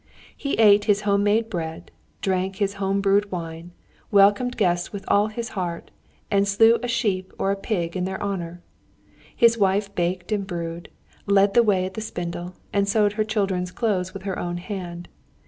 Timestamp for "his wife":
9.35-9.93